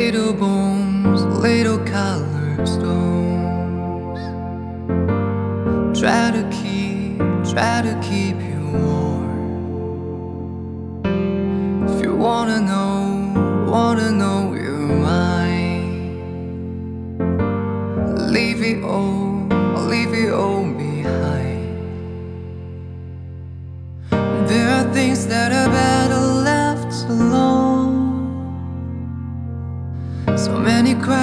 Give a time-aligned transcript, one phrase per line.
[0.00, 4.20] Little bones, little colored stones.
[5.98, 7.18] Try to keep,
[7.52, 9.40] try to keep you warm.
[11.88, 14.37] If you wanna know, wanna know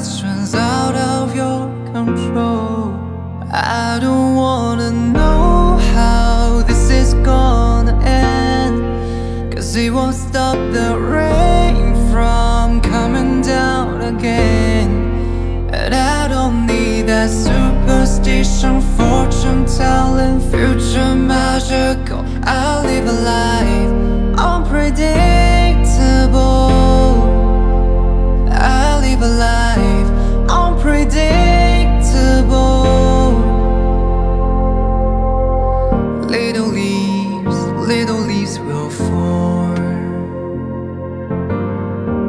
[0.00, 2.94] questions out of your control.
[3.52, 9.52] I don't wanna know how this is gonna end.
[9.52, 14.88] Cause it won't stop the rain from coming down again.
[15.70, 22.24] And I don't need that superstition, fortune telling, future magical.
[22.42, 23.92] I live a life
[24.48, 25.29] unpredictable.
[36.30, 37.56] Little leaves,
[37.88, 39.74] little leaves will form.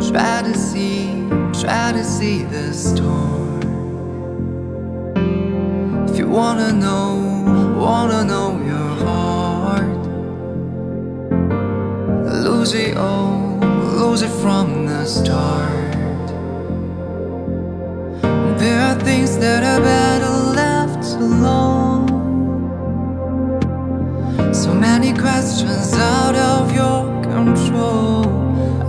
[0.00, 1.28] Try to see,
[1.60, 3.60] try to see the storm.
[6.08, 10.02] If you wanna know, wanna know your heart,
[12.46, 13.58] lose it all,
[14.00, 15.92] lose it from the start.
[18.58, 20.09] There are things that are better
[25.12, 28.24] questions out of your control.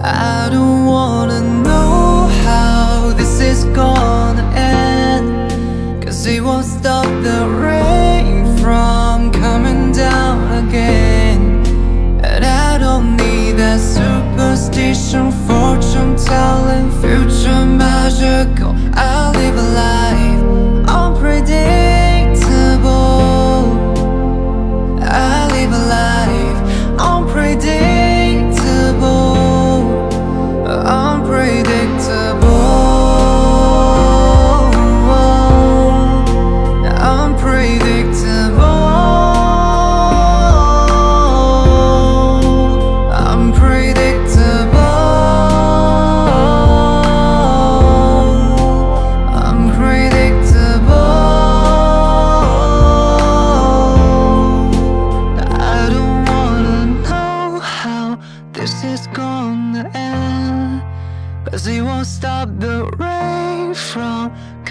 [0.04, 4.31] I don't wanna know how this is gonna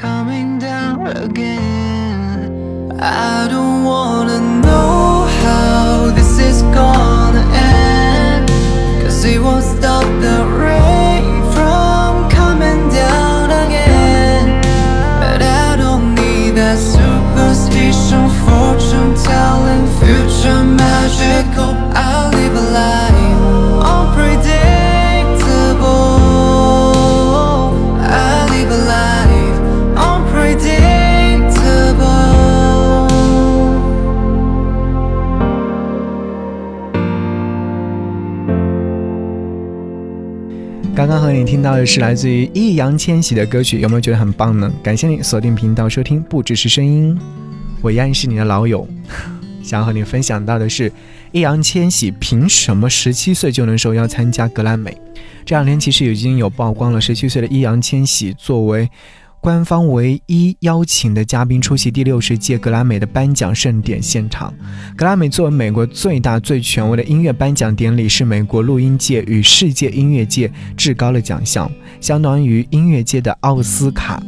[0.01, 2.99] coming down again.
[2.99, 8.49] I don't wanna know how this is gonna end.
[9.03, 10.90] Cause it won't stop the rain
[41.01, 44.71] 刚刚和你听到的是来自于易烊千玺的歌曲，有没有觉得很棒呢？
[44.83, 47.19] 感谢你锁定频道收听，不只是声音，
[47.81, 48.87] 我依然是你的老友。
[49.65, 50.93] 想要和你分享到的是，
[51.33, 54.95] 易烊千玺凭什么十七岁就能受邀参加格莱美？
[55.47, 58.87] 这两天其实已经有曝光了，十七岁的易烊千玺作为
[59.41, 64.53] 官方唯一邀请的嘉宾出席第六十届格莱美的颁奖盛典现场。
[64.95, 71.71] 格莱美作为美国最大最权威的音乐颁奖典礼，是美国录音界与世界音乐界至高的奖项，
[72.03, 74.23] 相当于音乐界的奥斯卡。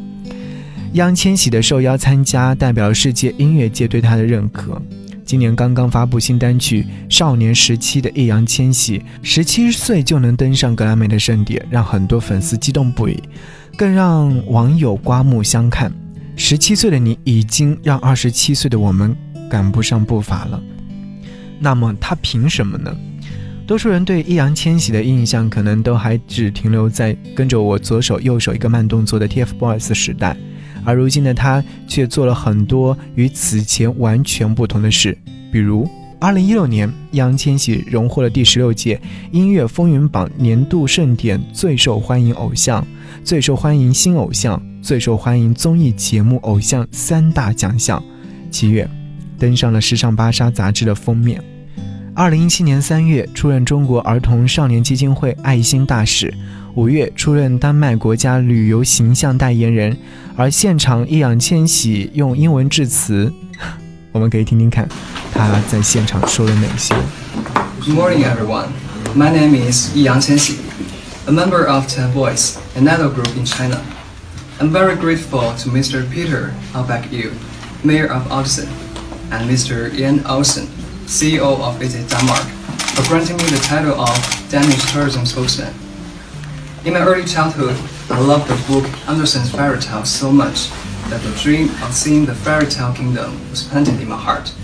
[0.95, 4.81] 易烊千玺的受邀参加，代表世界音乐界对他的认可。
[5.32, 13.19] 今年刚刚发布新单曲《少年时期》的易烊千玺，十七岁就能登上格莱美的盛典，让很多粉丝激动不已，
[13.75, 15.90] 更让网友刮目相看。
[16.37, 19.17] 十七岁的你已经让二十七岁的我们
[19.49, 20.62] 赶不上步伐了，
[21.58, 22.94] 那么他凭什么呢？
[23.72, 30.36] 多数人对易烊千玺的印象可能都还只停留在跟着我左手右手一个慢动作的 TFBOYS 时代。
[30.84, 35.16] 而如今的他却做了很多与此前完全不同的事，
[35.50, 35.88] 比如
[36.20, 42.86] 2016年，易烊千玺荣获了第十六届音乐风云榜年度盛典最受欢迎偶像、
[43.24, 48.04] 最受欢迎新偶像、最受欢迎综艺节目偶像三大奖项。
[48.50, 48.86] 七月，
[49.38, 51.42] 登上了时尚芭莎杂志的封面。
[52.14, 56.32] 二零一七年三月，出任中国儿童少年基金会爱心大使。
[56.75, 59.97] 五月出任丹麦国家旅游形象代言人，
[60.37, 63.32] 而现场易烊千玺用英文致辞，
[64.12, 64.87] 我们可以听听看
[65.32, 66.94] 他在现场说了哪些。
[67.81, 68.69] Good morning, everyone.
[69.17, 70.56] My name is Yi Yang Qianxi,
[71.26, 73.81] a member of Ten Voice, an idol group in China.
[74.61, 76.05] I'm very grateful to Mr.
[76.11, 77.32] Peter Albach Yu,
[77.82, 78.69] Mayor of Odyssey,
[79.31, 79.91] and Mr.
[79.99, 80.69] Ian Olsen,
[81.12, 82.43] CEO of Visit Denmark,
[82.97, 84.17] for granting me the title of
[84.49, 85.75] Danish tourism spokesman.
[86.87, 87.76] In my early childhood,
[88.09, 90.70] I loved the book Andersen's Fairy Tale so much
[91.11, 94.55] that the dream of seeing the fairy tale kingdom was planted in my heart.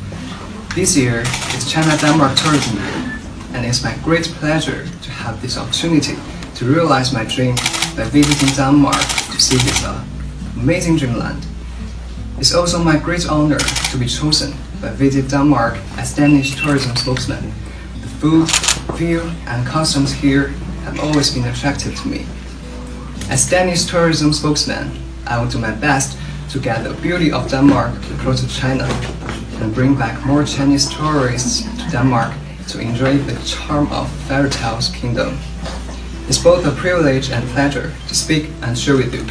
[0.75, 1.21] This year
[1.55, 3.21] is China Denmark Tourism Year,
[3.53, 6.17] and it's my great pleasure to have this opportunity
[6.55, 7.56] to realize my dream
[7.94, 10.03] by visiting Denmark to see this uh,
[10.56, 11.44] amazing dreamland.
[12.38, 17.52] It's also my great honor to be chosen by Visit Denmark as Danish tourism spokesman.
[18.00, 18.49] The food,
[18.96, 20.49] view, and customs here
[20.85, 22.26] have always been attractive to me.
[23.29, 24.93] As Danish tourism spokesman,
[25.26, 26.17] I will do my best
[26.50, 28.84] to get the beauty of Denmark across to China
[29.61, 32.32] and bring back more Chinese tourists to Denmark
[32.69, 35.37] to enjoy the charm of fairy tales kingdom.
[36.29, 39.25] It's both a privilege and pleasure to speak and share with you.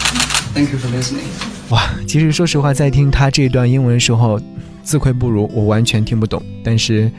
[0.53, 1.56] Thank you for listening.
[1.69, 4.39] 哇，其实说实话，在听他这段英文的时候，
[4.83, 7.11] 自愧不如，我完全听不懂，但是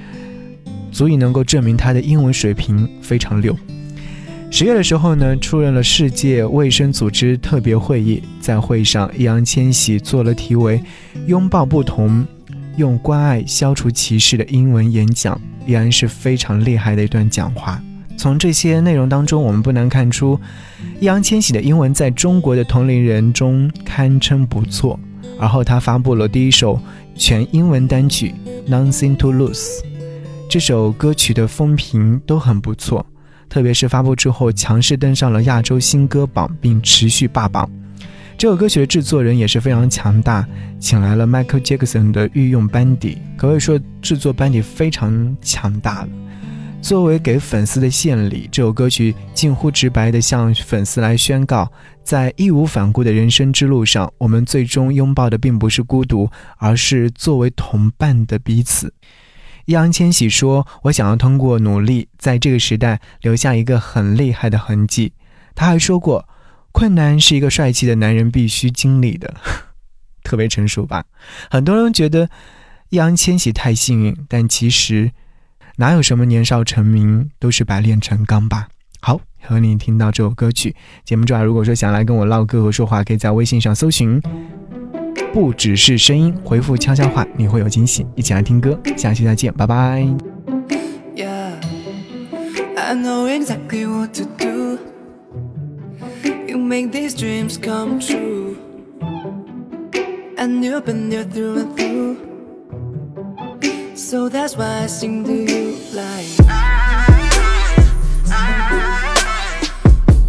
[0.90, 3.54] 足以能够证明他的英文水平非常溜。
[4.50, 10.82] 十月的时候呢，出任了世界卫生组织特别会议，在会上，易烊千玺做了题为
[11.28, 12.26] “拥抱不同，
[12.78, 17.78] 用关爱消除歧视”的英文演讲，依然是非常厉害的一段讲话。
[18.18, 20.38] 从这些内容当中，我们不难看出，
[21.00, 24.98] 易烊千玺的英文在中国的同龄人中堪称不错。
[25.38, 26.80] 而后他发布了第一首
[27.14, 28.34] 全英文单曲
[28.68, 29.54] 《Nothing to Lose》，
[30.50, 33.06] 这首歌曲的风评都很不错，
[33.48, 37.70] 特别是发布之后强势登上了亚洲新歌榜，并持续霸榜。
[38.36, 40.44] 这首歌曲的制作人也是非常强大，
[40.80, 46.08] 请来了 Michael Jackson 的御用班底，可谓说制作班底非常强大了。
[46.80, 51.70] 作为给粉丝的献礼，这首歌曲近乎直白地向粉丝来宣告，
[52.02, 58.94] 在义无反顾的人生之路上，我们最终拥抱的并不是孤独，而是作为同伴的彼此。
[59.66, 65.12] 易烊千玺说：“我想要通过努力，在这个时代留下一个很厉害的痕迹。”
[65.54, 66.26] 他还说过
[66.72, 69.34] ：“困难是一个帅气的男人必须经历的。”
[70.24, 71.04] 特别成熟吧？
[71.50, 72.30] 很多人觉得
[72.88, 75.12] 易烊千玺太幸运，但其实。
[75.80, 78.66] 哪有什么年少成名，都是百炼成钢吧。
[79.00, 80.74] 好，和你听到这首歌曲。
[81.04, 84.20] 节目之外，如果说想来跟我唠嗑和说话，可以在微信上搜寻
[85.32, 88.04] “不只是声音”，回复悄悄话，你会有惊喜。
[88.16, 90.04] 一起来听歌，下期再见，拜拜。
[103.98, 106.24] So that's why I sing to you like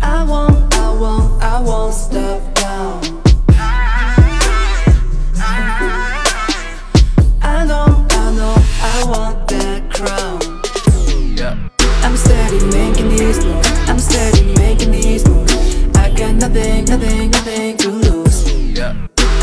[0.02, 3.00] I won't, I won't, I won't stop now.
[7.44, 10.42] I know, I know, I want that crown.
[12.04, 13.70] I'm steady making these moves.
[13.88, 15.54] I'm steady making these moves.
[15.96, 18.50] I got nothing, nothing, nothing to lose.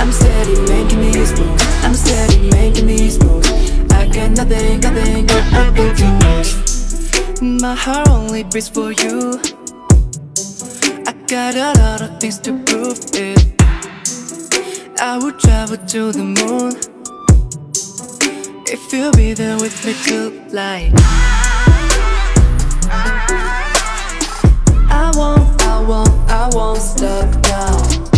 [0.00, 1.62] I'm steady making these moves.
[1.84, 3.35] I'm steady making these moves
[4.36, 9.40] nothing, nothing, nothing to lose My heart only beats for you.
[11.06, 13.56] I got a lot of things to prove it.
[15.00, 16.72] I would travel to the moon
[18.66, 20.92] If you'll be there with me tonight
[24.88, 28.15] I won't, I won't, I won't stop now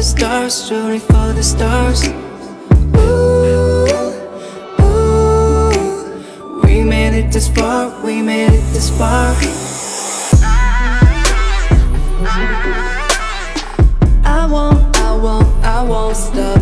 [0.00, 2.08] the stars, shooting for the stars.
[7.12, 9.34] it this far, we made it this far.
[14.24, 16.59] I won't, I won't, I won't stop